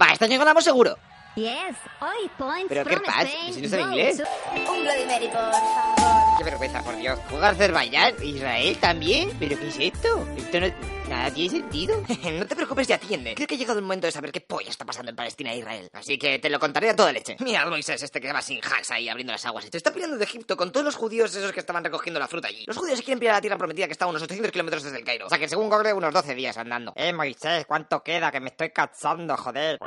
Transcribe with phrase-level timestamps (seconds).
[0.00, 0.96] Va, este año ganamos seguro.
[1.36, 3.28] Yes, hoy points ¿Pero qué pasa?
[3.52, 4.16] ¿Si no sabe inglés?
[4.16, 4.24] to-
[4.72, 6.38] Un Bloody Mary, por favor.
[6.38, 7.18] Qué vergüenza, por Dios.
[7.28, 8.14] ¿Juega Azerbaiyán?
[8.22, 9.30] ¿Israel también?
[9.38, 10.26] ¿Pero qué es esto?
[10.36, 10.66] Esto no...
[11.08, 11.96] Nada tiene sentido.
[12.32, 13.34] no te preocupes y atiende.
[13.34, 15.58] Creo que ha llegado el momento de saber qué polla está pasando en Palestina e
[15.58, 15.88] Israel.
[15.92, 17.36] Así que te lo contaré a toda leche.
[17.40, 19.68] Mira al Moisés este que va sin hacks ahí abriendo las aguas.
[19.70, 22.48] Te está pirando de Egipto con todos los judíos esos que estaban recogiendo la fruta
[22.48, 22.64] allí.
[22.66, 24.82] Los judíos se quieren pillar a la tierra prometida que está a unos 800 kilómetros
[24.82, 25.26] desde el Cairo.
[25.26, 26.92] O sea que según Google unos 12 días andando.
[26.96, 28.32] Eh, Moisés, ¿cuánto queda?
[28.32, 29.78] Que me estoy cansando, joder.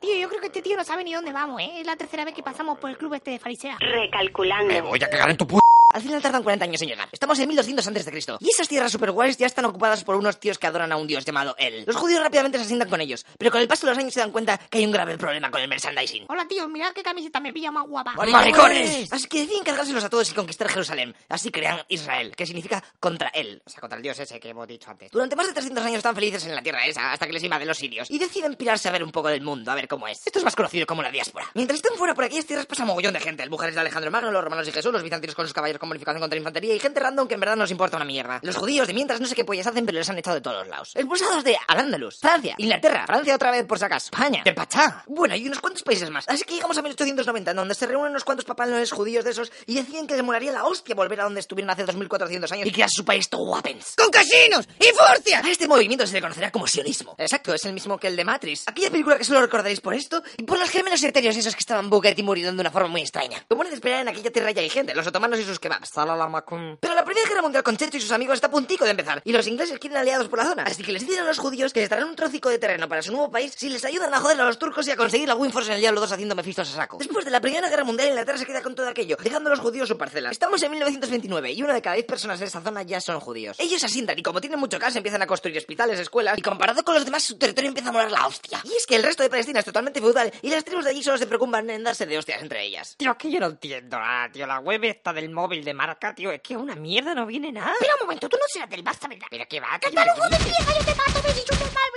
[0.00, 1.80] Tío, yo creo que este tío no sabe ni dónde vamos, ¿eh?
[1.80, 3.78] Es la tercera vez que pasamos por el club este de farisea.
[3.78, 4.82] Recalculando.
[4.84, 5.60] voy a cagar en tu p...
[5.92, 7.08] Al final tardan 40 años en llegar.
[7.10, 8.38] Estamos en 1200 antes de Cristo.
[8.40, 11.06] Y esas tierras super guays ya están ocupadas por unos tíos que adoran a un
[11.08, 11.82] dios llamado él.
[11.84, 14.20] Los judíos rápidamente se asientan con ellos, pero con el paso de los años se
[14.20, 16.26] dan cuenta que hay un grave problema con el merchandising.
[16.28, 18.14] Hola, tío, mirad qué camiseta me pilla más guapa.
[18.14, 19.12] ¡Maricones!
[19.12, 21.14] Así que deciden cargárselos a todos y conquistar Jerusalén.
[21.28, 23.60] Así crean Israel, que significa contra él.
[23.64, 25.10] O sea, contra el dios ese que hemos dicho antes.
[25.10, 27.66] Durante más de 300 años están felices en la tierra esa, hasta que les invaden
[27.66, 28.08] los sirios.
[28.10, 30.24] Y deciden pirarse a ver un poco del mundo, a ver cómo es.
[30.24, 31.46] Esto es más conocido como la diáspora.
[31.54, 33.42] Mientras están fuera por aquellas tierras pasa mogollón de gente.
[33.42, 35.88] El mujeres de Alejandro Magno, los romanos y Jesús, los bizantinos con sus caballeros con
[35.88, 38.38] bonificación contra infantería y gente random que en verdad no nos importa una mierda.
[38.42, 40.58] Los judíos de mientras no sé qué pollas hacen, pero les han echado de todos
[40.58, 40.92] los lados.
[40.94, 45.02] Expulsados de Al-Ándalus, Francia, Inglaterra, Francia otra vez por si España, de Pachá.
[45.08, 46.28] Bueno, y unos cuantos países más.
[46.28, 49.50] Así que llegamos a 1890, en donde se reúnen unos cuantos papalones judíos de esos
[49.66, 52.72] y deciden que les molaría la hostia volver a donde estuvieron hace 2400 años y
[52.72, 53.94] crear su país todo guapens.
[53.96, 55.40] ¡Con casinos y furcia!
[55.40, 57.14] A este movimiento se le conocerá como sionismo.
[57.18, 58.64] Exacto, es el mismo que el de Matrix.
[58.66, 61.88] Aquella película que solo recordaréis por esto y por los gérmenos etéreos esos que estaban
[61.88, 63.44] Booker y muriendo de una forma muy extraña.
[63.48, 66.78] Como de esperar en aquella tierra ya hay gente, los otomanos y sus Salalamakum.
[66.80, 69.22] Pero la Primera Guerra Mundial con Churchill y sus amigos está a puntico de empezar
[69.24, 70.62] y los ingleses quieren aliados por la zona.
[70.64, 73.02] Así que les dicen a los judíos que les darán un trocico de terreno para
[73.02, 75.34] su nuevo país si les ayudan a joder a los turcos y a conseguir la
[75.34, 76.98] Winforce en el Diablo 2 haciendo mefistos a saco.
[76.98, 79.60] Después de la Primera Guerra Mundial, Inglaterra se queda con todo aquello, dejando a los
[79.60, 80.30] judíos su parcela.
[80.30, 83.56] Estamos en 1929 y una de cada diez personas en esta zona ya son judíos.
[83.58, 86.94] Ellos asientan y como tienen mucho gas empiezan a construir hospitales, escuelas y comparado con
[86.94, 88.60] los demás su territorio empieza a molar la hostia.
[88.64, 91.02] Y es que el resto de Palestina es totalmente feudal y las tribus de allí
[91.02, 92.96] solo se preocupan en darse de hostias entre ellas.
[92.96, 94.46] Tío, que yo no entiendo nada, tío.
[94.46, 97.72] La web esta del móvil de marca, tío, es que una mierda no viene nada.
[97.72, 99.26] Espera un momento, tú no serás del basta, ¿verdad?
[99.30, 101.54] Pero qué va, ¡Que que tal, hijo de tía, yo te mato, me has dicho
[101.56, 101.89] bla, bla!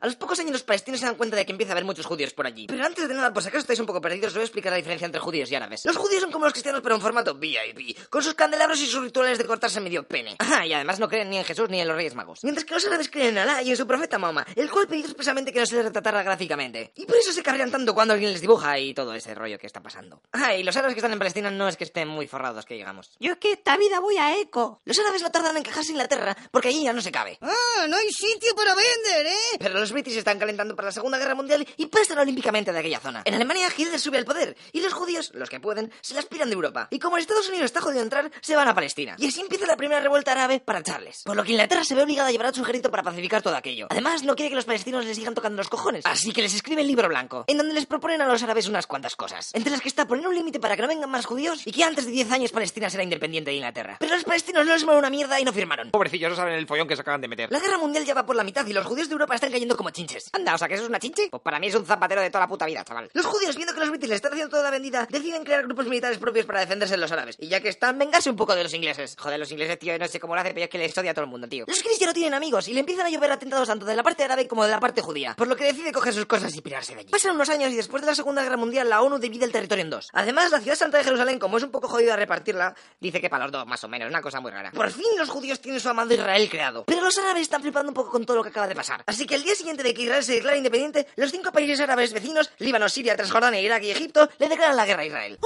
[0.00, 2.06] A los pocos años los palestinos se dan cuenta de que empieza a haber muchos
[2.06, 2.66] judíos por allí.
[2.68, 4.70] Pero antes de nada, por si acaso estáis un poco perdidos, os voy a explicar
[4.70, 5.84] la diferencia entre judíos y árabes.
[5.84, 9.02] Los judíos son como los cristianos, pero en formato VIP, con sus candelabros y sus
[9.02, 10.36] rituales de cortarse medio pene.
[10.38, 12.44] Ajá, y además no creen ni en Jesús ni en los Reyes Magos.
[12.44, 15.04] Mientras que los árabes creen en Alá y en su profeta Mahoma, el cual pidió
[15.04, 16.92] expresamente que no se les retratara gráficamente.
[16.94, 19.66] Y por eso se cargan tanto cuando alguien les dibuja y todo ese rollo que
[19.66, 20.22] está pasando.
[20.32, 22.74] Ah, y los árabes que están en Palestina no es que estén muy forrados, que
[22.74, 23.16] digamos.
[23.18, 24.80] Yo es que esta vida voy a eco.
[24.84, 27.38] Los árabes no tardan en encajarse en Inglaterra, porque allí ya no se cabe.
[27.40, 29.56] ¡Ah, no hay sitio para vender, eh!
[29.58, 33.00] Pero los british están calentando para la Segunda Guerra Mundial y pasan olímpicamente de aquella
[33.00, 33.22] zona.
[33.24, 36.48] En Alemania Hitler sube al poder y los judíos, los que pueden, se las piran
[36.48, 36.88] de Europa.
[36.90, 39.16] Y como Estados Unidos está jodido entrar, se van a Palestina.
[39.18, 41.22] Y así empieza la primera revuelta árabe para echarles.
[41.24, 43.56] Por lo que Inglaterra se ve obligada a llevar a su ejército para pacificar todo
[43.56, 43.86] aquello.
[43.90, 46.04] Además, no quiere que los palestinos les sigan tocando los cojones.
[46.06, 48.86] Así que les escribe el libro blanco, en donde les proponen a los árabes unas
[48.86, 49.50] cuantas cosas.
[49.54, 51.84] Entre las que está poner un límite para que no vengan más judíos y que
[51.84, 53.96] antes de 10 años Palestina será independiente de Inglaterra.
[54.00, 55.90] Pero los palestinos no les mueve una mierda y no firmaron.
[55.90, 57.50] Pobrecillos, no saben el follón que se acaban de meter.
[57.50, 59.76] La guerra mundial ya va por la mitad y los judíos de Europa están cayendo
[59.78, 60.28] como chinches.
[60.32, 61.28] Anda, o sea que eso es una chinche.
[61.30, 63.08] Pues para mí es un zapatero de toda la puta vida, chaval.
[63.14, 65.86] Los judíos, viendo que los british les están haciendo toda la vendida, deciden crear grupos
[65.86, 67.36] militares propios para defenderse de los árabes.
[67.38, 69.16] Y ya que están, vengarse un poco de los ingleses.
[69.18, 71.14] Joder, los ingleses, tío, no sé cómo lo hacen, pero es que les odia a
[71.14, 71.64] todo el mundo, tío.
[71.66, 74.24] Los cristianos no tienen amigos y le empiezan a llover atentados tanto de la parte
[74.24, 75.34] árabe como de la parte judía.
[75.36, 77.10] Por lo que decide coger sus cosas y pirarse de allí.
[77.10, 79.84] Pasan unos años y después de la Segunda Guerra Mundial, la ONU divide el territorio
[79.84, 80.08] en dos.
[80.12, 83.44] Además, la ciudad santa de Jerusalén, como es un poco jodida repartirla, dice que para
[83.44, 84.72] los dos, más o menos, una cosa muy rara.
[84.72, 86.84] Por fin los judíos tienen su amado Israel creado.
[86.84, 89.02] Pero los árabes están flipando un poco con todo lo que acaba de pasar.
[89.06, 92.12] Así que el día siguiente de que Israel se declara independiente, los cinco países árabes
[92.12, 95.38] vecinos, Líbano, Siria, Transjordania, Irak y Egipto, le declaran la guerra a Israel.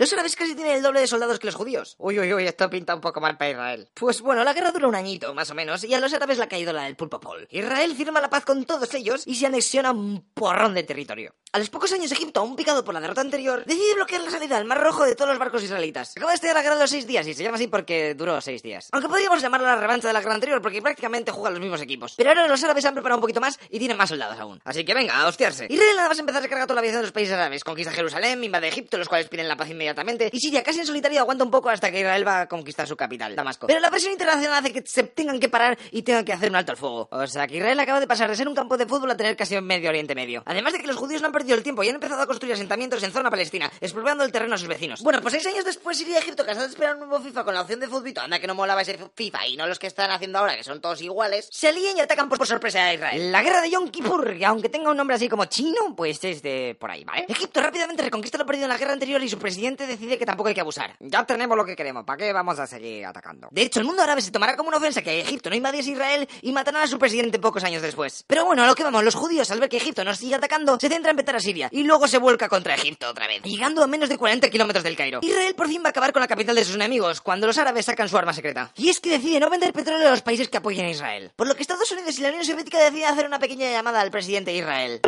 [0.00, 1.94] Los árabes casi tienen el doble de soldados que los judíos.
[1.98, 3.90] Uy, uy, uy, esto pinta un poco mal para Israel.
[3.92, 6.44] Pues bueno, la guerra dura un añito, más o menos, y a los árabes le
[6.44, 7.46] ha caído la del pulpo Paul.
[7.50, 11.34] Israel firma la paz con todos ellos y se anexiona un porrón de territorio.
[11.52, 14.56] A los pocos años, Egipto, aún picado por la derrota anterior, decide bloquear la salida
[14.56, 16.16] al Mar Rojo de todos los barcos israelitas.
[16.16, 18.40] Acaba de estallar la guerra de los seis días y se llama así porque duró
[18.40, 18.88] seis días.
[18.92, 22.14] Aunque podríamos llamarla la revancha de la guerra anterior porque prácticamente juegan los mismos equipos.
[22.16, 24.60] Pero ahora los árabes han preparado un poquito más y tienen más soldados aún.
[24.64, 25.66] Así que venga, a hostiarse.
[25.68, 27.64] Israel nada más empezar a cargar toda la aviación de los países árabes.
[27.64, 30.30] Conquista Jerusalén, invade Egipto, los cuales piden la paz inmediatamente.
[30.32, 32.96] Y Siria casi en solitario aguanta un poco hasta que Israel va a conquistar su
[32.96, 33.66] capital, Damasco.
[33.66, 36.56] Pero la presión internacional hace que se tengan que parar y tengan que hacer un
[36.56, 37.08] alto al fuego.
[37.10, 39.36] O sea que Israel acaba de pasar de ser un campo de fútbol a tener
[39.36, 40.42] casi un Medio Oriente Medio.
[40.46, 42.54] Además de que los judíos no han perdido el tiempo y han empezado a construir
[42.54, 45.02] asentamientos en zona palestina, expropiando el terreno a sus vecinos.
[45.02, 47.54] Bueno, pues seis años después Siria y Egipto, cansados de esperar un nuevo FIFA con
[47.54, 50.10] la opción de futbito, anda que no molaba ese FIFA y no los que están
[50.10, 53.32] haciendo ahora, que son todos iguales, se alían y atacan por, por sorpresa a Israel.
[53.32, 56.42] La guerra de Yom Kippur, que aunque tenga un nombre así como chino, pues es
[56.42, 57.26] de por ahí, ¿vale?
[57.28, 60.26] Egipto rápidamente reconquista lo perdido en la guerra anterior y su presidente finalmente decide que
[60.26, 60.94] tampoco hay que abusar.
[61.00, 63.48] Ya tenemos lo que queremos, ¿para qué vamos a seguir atacando?
[63.50, 66.28] De hecho, el mundo árabe se tomará como una ofensa que Egipto no invadiese Israel
[66.42, 68.24] y matarán a su presidente pocos años después.
[68.26, 70.78] Pero bueno, a lo que vamos, los judíos al ver que Egipto nos sigue atacando,
[70.80, 73.82] se centra en petar a Siria y luego se vuelca contra Egipto otra vez, llegando
[73.82, 75.20] a menos de 40 kilómetros del Cairo.
[75.22, 77.86] Israel por fin va a acabar con la capital de sus enemigos cuando los árabes
[77.86, 78.70] sacan su arma secreta.
[78.76, 81.32] Y es que decide no vender petróleo a los países que apoyen a Israel.
[81.36, 84.10] Por lo que Estados Unidos y la Unión Soviética deciden hacer una pequeña llamada al
[84.10, 85.00] presidente de Israel.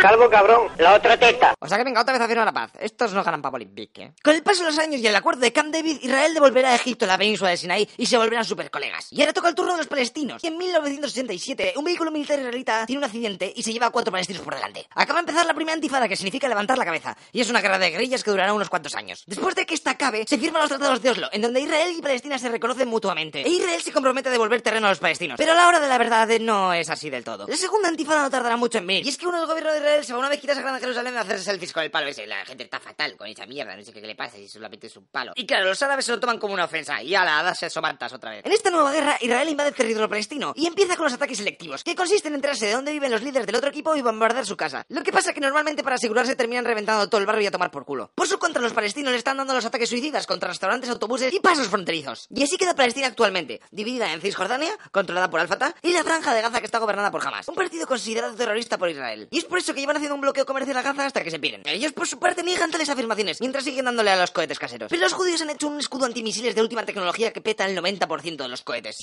[0.00, 1.54] Calvo cabrón, la otra teta.
[1.60, 2.72] O sea que venga otra vez a firmar la paz.
[2.80, 4.12] Estos no ganan ¿eh?
[4.22, 6.74] Con el paso de los años y el acuerdo de Camp David, Israel devolverá a
[6.74, 9.08] Egipto la península de Sinaí y se volverán super colegas.
[9.10, 10.42] Y ahora toca el turno de los palestinos.
[10.42, 14.12] Y en 1987, un vehículo militar israelita tiene un accidente y se lleva a cuatro
[14.12, 14.86] palestinos por delante.
[14.94, 17.16] Acaba de empezar la primera antifada, que significa levantar la cabeza.
[17.32, 19.24] Y es una guerra de guerrillas que durará unos cuantos años.
[19.26, 22.02] Después de que esta acabe, se firman los tratados de Oslo, en donde Israel y
[22.02, 23.42] Palestina se reconocen mutuamente.
[23.42, 25.36] E Israel se compromete a devolver terreno a los palestinos.
[25.38, 27.46] Pero a la hora de la verdad no es así del todo.
[27.46, 29.06] La segunda antifada no tardará mucho en venir.
[29.06, 30.80] Y es que uno del gobierno de Israel se va una vez quitas a Gran
[30.80, 32.26] Jerusalén a hacerse selfies con el palo ese.
[32.26, 34.96] La gente está fatal con esa mierda, no sé qué le pasa y solamente es
[34.96, 35.32] un palo.
[35.36, 37.00] Y claro, los árabes se lo toman como una ofensa.
[37.02, 38.44] Y ala, a darse somantas otra vez.
[38.44, 41.84] En esta nueva guerra, Israel invade el territorio palestino y empieza con los ataques selectivos,
[41.84, 44.56] que consisten en enterarse de dónde viven los líderes del otro equipo y bombardear su
[44.56, 44.84] casa.
[44.88, 47.70] Lo que pasa que normalmente para asegurarse terminan reventando todo el barrio y a tomar
[47.70, 48.10] por culo.
[48.14, 51.40] Por su contra, los palestinos le están dando los ataques suicidas contra restaurantes, autobuses y
[51.40, 52.26] pasos fronterizos.
[52.34, 56.42] Y así queda Palestina actualmente, dividida en Cisjordania, controlada por Al-Fatah, y la franja de
[56.42, 59.28] Gaza que está gobernada por Hamas, un partido considerado terrorista por Israel.
[59.30, 61.38] Y es por eso que llevan haciendo un bloqueo comercial a Gaza hasta que se
[61.38, 61.62] piren.
[61.66, 64.88] Ellos por su parte niegan tales afirmaciones, mientras siguen dándole a los cohetes caseros.
[64.90, 68.36] Pero los judíos han hecho un escudo antimisiles de última tecnología que peta el 90%
[68.36, 68.98] de los cohetes.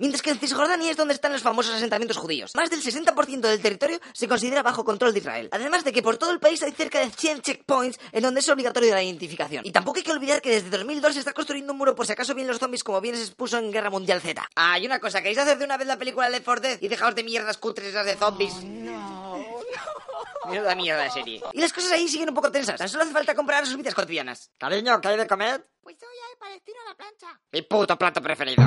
[0.00, 2.52] Mientras que en Cisjordania es donde están los famosos asentamientos judíos.
[2.54, 5.48] Más del 60% del territorio se considera bajo control de Israel.
[5.52, 8.48] Además de que por todo el país hay cerca de 100 checkpoints en donde es
[8.48, 9.64] obligatorio la identificación.
[9.66, 12.12] Y tampoco hay que olvidar que desde 2002 se está construyendo un muro por si
[12.12, 14.46] acaso vienen los zombies como bien se expuso en Guerra Mundial Z.
[14.56, 16.88] Ah, y una cosa, ¿queréis hacer de una vez la película Left 4 Dead y
[16.88, 18.54] dejaos de mierdas cutres esas de zombies?
[20.48, 21.42] Mierda mierda de serie.
[21.52, 22.76] Y las cosas ahí siguen un poco tensas.
[22.76, 24.50] Tan solo hace falta comprar sus vidas cotidianas.
[24.58, 25.66] Cariño, ¿qué hay de comer?
[25.80, 27.40] Pues hoy hay palestino a la plancha.
[27.52, 28.62] Mi puto plato preferido.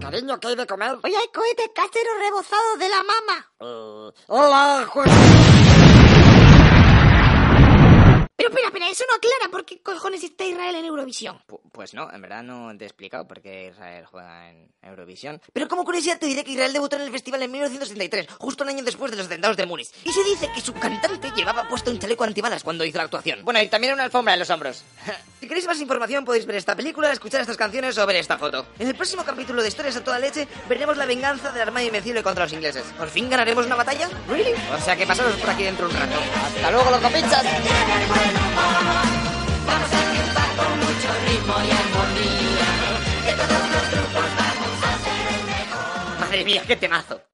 [0.00, 0.98] Cariño, ¿qué hay de comer?
[1.02, 3.52] Hoy hay cohete casero rebozado de la mama.
[3.60, 5.10] Eh, hola, juez.
[8.36, 11.38] Pero espera, espera, eso no aclara por qué cojones está Israel en Eurovisión.
[11.72, 15.40] Pues no, en verdad no te he explicado por qué Israel juega en Eurovisión.
[15.52, 18.70] Pero como curiosidad te diré que Israel debutó en el festival en 1973, justo un
[18.70, 19.90] año después de los atentados de Múnich.
[20.04, 23.44] Y se dice que su cantante llevaba puesto un chaleco antibalas cuando hizo la actuación.
[23.44, 24.82] Bueno, y también una alfombra en los hombros.
[25.40, 28.66] si queréis más información podéis ver esta película, escuchar estas canciones o ver esta foto.
[28.78, 32.22] En el próximo capítulo de Historias a toda leche veremos la venganza del arma invencible
[32.22, 32.84] contra los ingleses.
[32.98, 34.08] ¿Por fin ganaremos una batalla?
[34.28, 34.54] ¿Really?
[34.74, 36.16] O sea que pasaros por aquí dentro un rato.
[36.56, 37.00] ¡Hasta luego, los
[41.38, 42.70] copinchas!
[46.20, 47.29] Madre mía, qué temazo.